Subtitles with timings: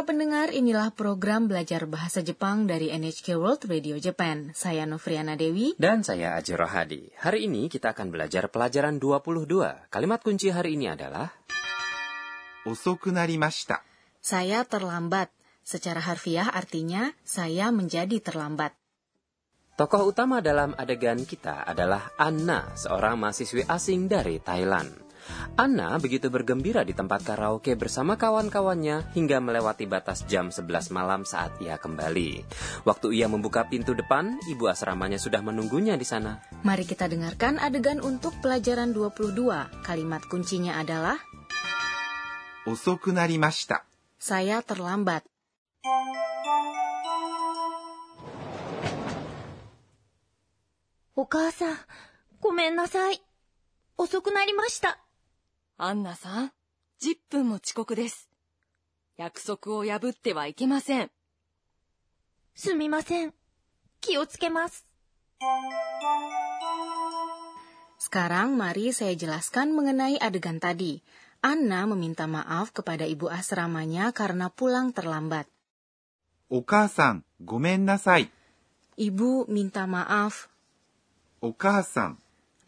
[0.00, 4.48] para pendengar, inilah program belajar bahasa Jepang dari NHK World Radio Japan.
[4.56, 5.76] Saya Novriana Dewi.
[5.76, 7.12] Dan saya Aji Rohadi.
[7.20, 9.92] Hari ini kita akan belajar pelajaran 22.
[9.92, 11.28] Kalimat kunci hari ini adalah...
[12.64, 13.12] Osoku.
[14.24, 15.28] Saya terlambat.
[15.60, 18.72] Secara harfiah artinya, saya menjadi terlambat.
[19.76, 25.09] Tokoh utama dalam adegan kita adalah Anna, seorang mahasiswi asing dari Thailand.
[25.55, 31.55] Anna begitu bergembira di tempat karaoke bersama kawan-kawannya hingga melewati batas jam 11 malam saat
[31.63, 32.43] ia kembali.
[32.83, 36.43] Waktu ia membuka pintu depan, ibu asramanya sudah menunggunya di sana.
[36.67, 39.85] Mari kita dengarkan adegan untuk pelajaran 22.
[39.85, 41.17] Kalimat kuncinya adalah
[42.65, 43.85] 遅くなりました。
[44.17, 45.21] saya terlambat.
[51.17, 51.77] お母さん、
[52.41, 53.21] ごめんなさい。
[53.97, 54.99] 遅くなりました。
[55.82, 56.52] アンナさん、
[57.02, 58.28] 10分も遅刻です。
[59.16, 61.10] 約束を破ってはいけません。
[62.54, 63.32] すみません。
[64.02, 64.84] 気をつけます。
[67.98, 71.00] Sekarang mari saya jelaskan mengenai adegan tadi.
[71.40, 75.48] Anna meminta maaf kepada ibu asramanya karena pulang terlambat.
[76.50, 78.30] お母さん、ごめんなさい。
[78.98, 80.50] Ibu minta maaf
[81.40, 82.18] お母さん、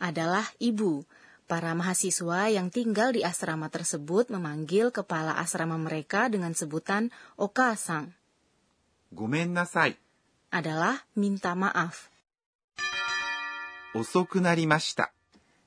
[0.00, 1.04] adalah ibu.
[1.50, 8.14] Para mahasiswa yang tinggal di asrama tersebut memanggil kepala asrama mereka dengan sebutan Okasang.
[9.12, 9.98] Gomen nasai
[10.48, 12.08] adalah minta maaf.
[13.92, 15.12] Osoku narimashita.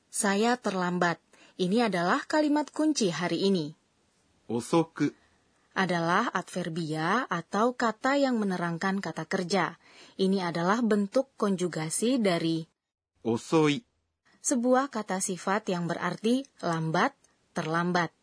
[0.09, 1.22] Saya terlambat.
[1.56, 3.72] Ini adalah kalimat kunci hari ini.
[4.50, 5.14] Osoku
[5.76, 9.76] adalah adverbia atau kata yang menerangkan kata kerja.
[10.16, 12.64] Ini adalah bentuk konjugasi dari
[13.28, 13.95] osoi
[14.46, 17.18] sebuah kata sifat yang berarti lambat,
[17.58, 18.14] terlambat.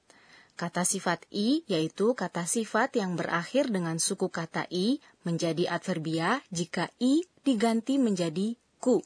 [0.55, 6.87] Kata sifat i yaitu kata sifat yang berakhir dengan suku kata i menjadi adverbia jika
[7.03, 9.03] i diganti menjadi ku.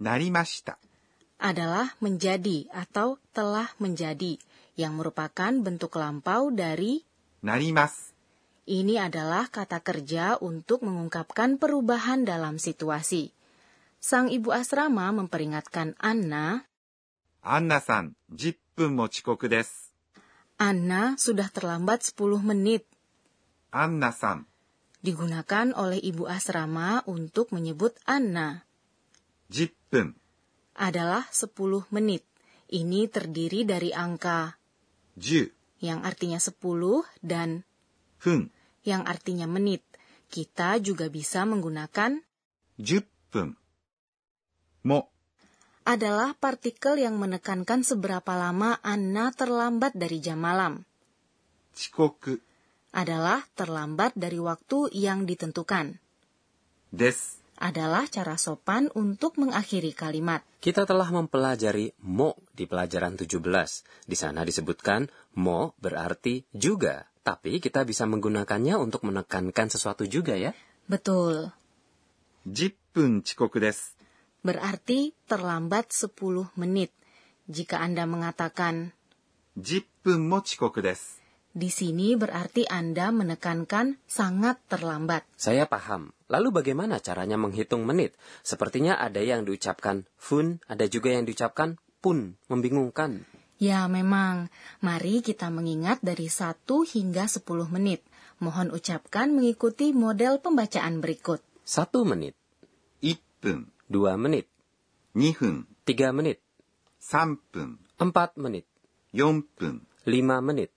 [0.00, 0.80] Narimashita
[1.36, 4.40] adalah menjadi atau telah menjadi
[4.80, 7.04] yang merupakan bentuk lampau dari
[7.44, 8.16] narimas.
[8.64, 13.34] Ini adalah kata kerja untuk mengungkapkan perubahan dalam situasi
[13.99, 16.65] Sang ibu asrama memperingatkan Anna,
[17.47, 19.93] アンナさん、10分も遅刻です。
[20.57, 22.85] Anna sudah terlambat 10 menit.
[23.69, 24.47] アンナさん、
[25.05, 28.65] digunakan oleh ibu asrama untuk menyebut Anna
[29.53, 30.17] 10分、
[30.73, 32.25] adalah 10 menit.
[32.65, 34.57] Ini terdiri dari angka
[35.21, 35.53] 10
[35.85, 36.57] yang artinya 10
[37.21, 37.61] dan
[38.17, 38.49] 分、
[38.81, 39.85] yang artinya menit.
[40.33, 42.25] Kita juga bisa menggunakan
[42.81, 43.53] 10分。
[44.85, 45.09] も、
[45.85, 50.85] adalah partikel yang menekankan seberapa lama Anna terlambat dari jam malam.
[51.75, 52.41] 遅刻、
[52.95, 55.99] Adalah terlambat dari waktu yang ditentukan.
[56.89, 57.43] です。
[57.55, 60.43] Adalah cara sopan untuk mengakhiri kalimat.
[60.59, 63.39] Kita telah mempelajari mo di pelajaran 17.
[64.03, 65.07] Di sana disebutkan
[65.39, 70.51] mo berarti juga, tapi kita bisa menggunakannya untuk menekankan sesuatu juga ya.
[70.91, 71.55] Betul.
[72.43, 73.95] 10分遅刻です。
[74.45, 76.93] berarti terlambat 10 menit.
[77.45, 78.93] Jika Anda mengatakan
[79.57, 81.25] 10分も遅刻です。
[81.55, 85.23] di sini berarti Anda menekankan sangat terlambat.
[85.39, 86.11] Saya paham.
[86.27, 88.11] Lalu bagaimana caranya menghitung menit?
[88.43, 93.23] Sepertinya ada yang diucapkan fun, ada juga yang diucapkan pun, membingungkan.
[93.55, 94.51] Ya, memang.
[94.83, 98.03] Mari kita mengingat dari 1 hingga 10 menit.
[98.43, 101.39] Mohon ucapkan mengikuti model pembacaan berikut.
[101.63, 102.35] Satu menit,
[102.99, 104.49] 1分、 dua menit,
[105.13, 106.41] 2分、 tiga menit,
[106.99, 108.65] 3分、 empat menit,
[109.13, 110.71] 4分、 lima menit,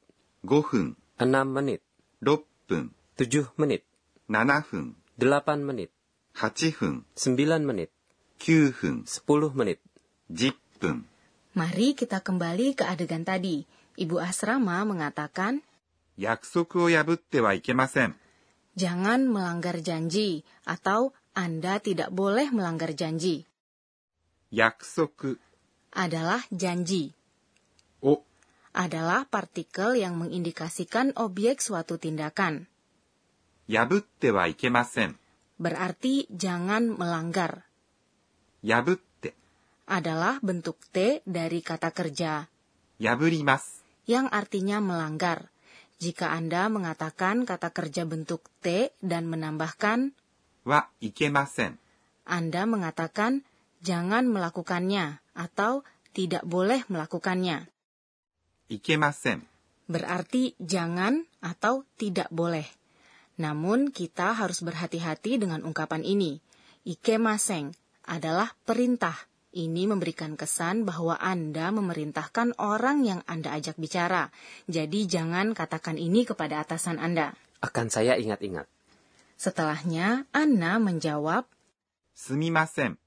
[0.45, 1.83] 5分、 enam menit,
[2.21, 3.83] 6分、 tujuh menit,
[4.29, 5.91] 7分、 delapan menit,
[6.35, 7.91] 8分、 sembilan menit,
[8.39, 9.83] 9分、 sepuluh menit.
[10.31, 11.03] 10分。
[11.59, 13.67] Mari kita kembali ke adegan tadi.
[13.99, 15.67] Ibu asrama mengatakan,
[16.19, 18.15] 約束を破ってはいけません。
[18.79, 23.46] jangan melanggar janji atau anda tidak boleh melanggar janji.
[24.54, 25.34] Yaksoku
[25.90, 27.10] adalah janji.
[28.06, 28.22] O
[28.74, 32.70] adalah partikel yang mengindikasikan objek suatu tindakan.
[33.66, 35.18] Yabutte wa ikemasen.
[35.58, 37.66] Berarti jangan melanggar.
[38.62, 39.34] Yabutte
[39.90, 42.46] adalah bentuk T dari kata kerja.
[43.02, 45.50] Yaburimasu yang artinya melanggar.
[45.98, 50.12] Jika Anda mengatakan kata kerja bentuk T dan menambahkan
[50.65, 51.79] はいけません。
[52.25, 53.43] Anda mengatakan
[53.81, 57.69] jangan melakukannya atau tidak boleh melakukannya.
[58.69, 59.47] いけません。
[59.89, 62.69] Berarti jangan atau tidak boleh.
[63.41, 66.43] Namun kita harus berhati-hati dengan ungkapan ini.
[66.85, 67.73] Ikemaseng
[68.05, 69.17] adalah perintah.
[69.49, 74.29] Ini memberikan kesan bahwa Anda memerintahkan orang yang Anda ajak bicara.
[74.69, 77.33] Jadi jangan katakan ini kepada atasan Anda.
[77.65, 78.69] Akan saya ingat-ingat.
[79.36, 81.50] Setelahnya, Anna menjawab,
[82.14, 83.02] Sumimasen.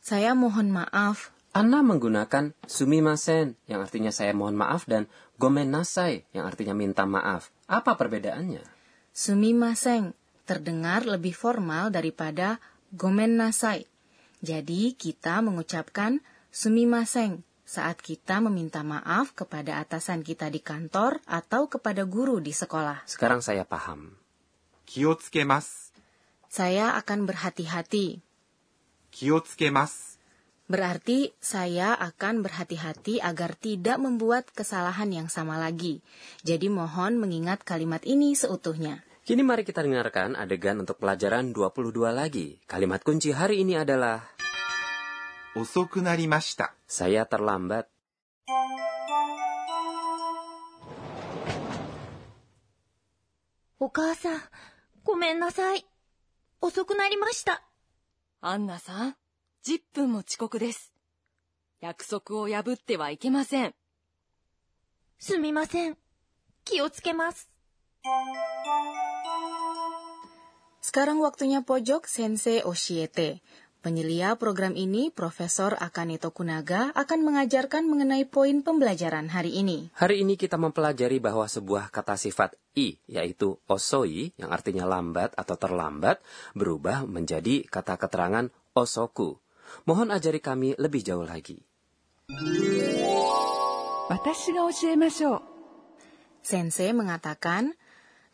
[0.00, 1.28] Saya mohon maaf.
[1.52, 7.52] Anna menggunakan sumimasen, yang artinya saya mohon maaf, dan gomen nasai yang artinya minta maaf.
[7.68, 8.64] Apa perbedaannya?
[9.12, 10.16] Sumimasen
[10.48, 12.62] terdengar lebih formal daripada
[12.94, 13.84] gomen nasai.
[14.40, 22.06] Jadi, kita mengucapkan sumimasen saat kita meminta maaf kepada atasan kita di kantor atau kepada
[22.08, 23.04] guru di sekolah.
[23.04, 24.19] Sekarang saya paham.
[24.89, 25.93] 気をつけます。
[26.49, 28.21] Saya akan berhati-hati.
[29.11, 30.19] 気をつけます。
[30.65, 36.01] Berarti saya akan berhati-hati agar tidak membuat kesalahan yang sama lagi.
[36.41, 39.05] Jadi mohon mengingat kalimat ini seutuhnya.
[39.25, 42.61] Kini mari kita dengarkan adegan untuk pelajaran 22 lagi.
[42.65, 44.25] Kalimat kunci hari ini adalah
[45.55, 46.73] 遅くなりました。
[46.87, 47.87] saya terlambat.
[53.79, 54.41] お母さん、
[55.04, 55.86] ごめんなさい。
[56.60, 57.62] 遅くなりました。
[58.40, 59.16] アンナさん、
[59.66, 60.92] 10分も遅刻です。
[61.80, 63.74] 約束を破ってはいけません。
[65.18, 65.96] すみません。
[66.64, 67.48] 気をつけます。
[70.82, 73.40] Sekarang waktunya pojok Sensei Oshiete.
[73.80, 79.88] Penyelia program ini, Profesor Akane Tokunaga, akan mengajarkan mengenai poin pembelajaran hari ini.
[79.96, 85.56] Hari ini kita mempelajari bahwa sebuah kata sifat i, yaitu osoi, yang artinya lambat atau
[85.56, 86.20] terlambat,
[86.52, 89.40] berubah menjadi kata keterangan osoku.
[89.88, 91.56] Mohon ajari kami lebih jauh lagi.
[96.44, 97.72] Sensei mengatakan,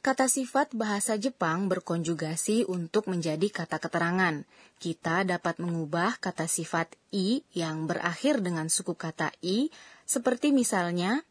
[0.06, 4.46] Kata sifat bahasa Jepang berkonjugasi untuk menjadi kata keterangan.
[4.78, 9.66] Kita dapat mengubah kata sifat i yang berakhir dengan suku kata i,
[10.06, 11.26] seperti misalnya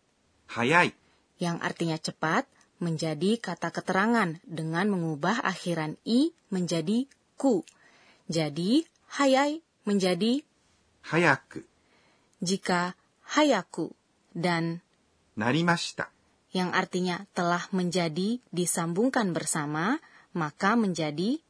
[0.52, 0.92] hayai
[1.40, 2.52] yang artinya cepat
[2.84, 7.08] menjadi kata keterangan dengan mengubah akhiran i menjadi
[7.40, 7.64] ku.
[8.28, 8.84] Jadi
[9.16, 10.44] hayai menjadi
[11.16, 11.64] hayaku.
[12.44, 12.92] Jika
[13.24, 13.96] hayaku
[14.36, 14.84] dan
[15.40, 16.12] narimashita
[16.56, 20.00] yang artinya telah menjadi disambungkan bersama,
[20.32, 21.44] maka menjadi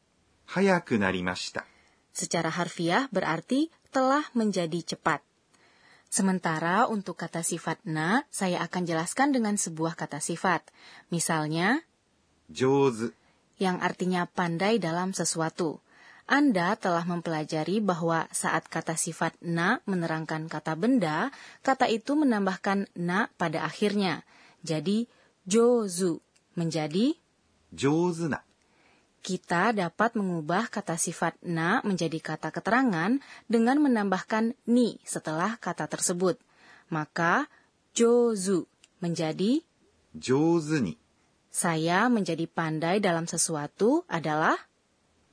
[2.09, 5.21] Secara harfiah berarti telah menjadi cepat.
[6.09, 10.65] Sementara untuk kata sifat na, saya akan jelaskan dengan sebuah kata sifat.
[11.13, 11.85] Misalnya,
[12.49, 13.13] Joz.
[13.61, 15.85] yang artinya pandai dalam sesuatu.
[16.25, 21.29] Anda telah mempelajari bahwa saat kata sifat na menerangkan kata benda,
[21.61, 24.25] kata itu menambahkan na pada akhirnya.
[24.65, 25.05] Jadi
[25.45, 26.17] jozu
[26.57, 27.13] menjadi
[27.69, 28.41] jozuna.
[29.21, 36.41] Kita dapat mengubah kata sifat na menjadi kata keterangan dengan menambahkan ni setelah kata tersebut.
[36.89, 37.45] Maka
[37.93, 38.65] jozu
[39.01, 39.61] menjadi
[40.13, 40.97] jozuni.
[41.49, 44.57] Saya menjadi pandai dalam sesuatu adalah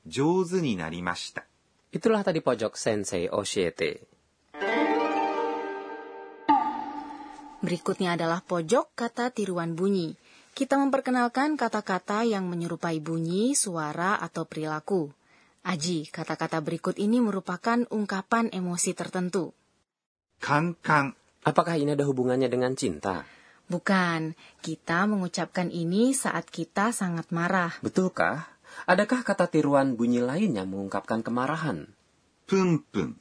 [0.05, 1.44] jozuni narimashita.
[1.93, 4.12] Itulah tadi pojok sensei Oshiete.
[7.62, 10.19] Berikutnya adalah pojok kata tiruan bunyi.
[10.52, 15.14] Kita memperkenalkan kata-kata yang menyerupai bunyi, suara, atau perilaku.
[15.62, 19.54] Aji, kata-kata berikut ini merupakan ungkapan emosi tertentu.
[20.42, 21.14] Kang kang.
[21.46, 23.22] Apakah ini ada hubungannya dengan cinta?
[23.70, 27.70] Bukan, kita mengucapkan ini saat kita sangat marah.
[27.78, 28.50] Betulkah?
[28.90, 31.86] Adakah kata tiruan bunyi lain yang mengungkapkan kemarahan?
[32.50, 33.14] Pum pum.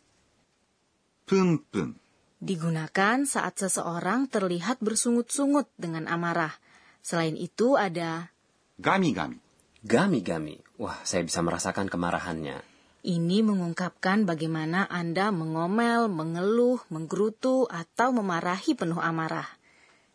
[1.30, 2.01] Pum pum.
[2.42, 6.58] Digunakan saat seseorang terlihat bersungut-sungut dengan amarah.
[7.06, 8.34] Selain itu ada
[8.82, 9.38] gami-gami.
[9.86, 10.58] Gami-gami.
[10.82, 12.66] Wah, saya bisa merasakan kemarahannya.
[13.06, 19.46] Ini mengungkapkan bagaimana Anda mengomel, mengeluh, menggerutu, atau memarahi penuh amarah.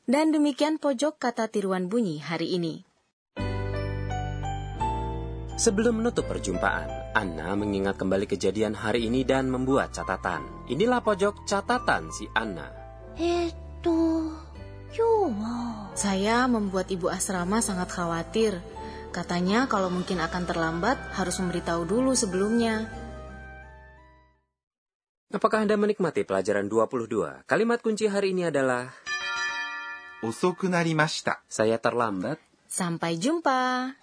[0.06, 2.86] Dan demikian pojok kata tiruan bunyi hari ini.
[5.56, 10.44] Sebelum menutup perjumpaan, Anna mengingat kembali kejadian hari ini dan membuat catatan.
[10.68, 12.68] Inilah pojok catatan si Anna.
[13.16, 14.28] Itu
[14.92, 15.88] Yuma.
[15.96, 18.60] Saya membuat ibu asrama sangat khawatir.
[19.16, 22.92] Katanya kalau mungkin akan terlambat harus memberitahu dulu sebelumnya.
[25.32, 27.48] Apakah Anda menikmati pelajaran 22?
[27.48, 28.92] Kalimat kunci hari ini adalah
[30.20, 31.40] Osoku narimashita.
[31.48, 32.36] Saya terlambat.
[32.68, 33.96] Sampai jumpa.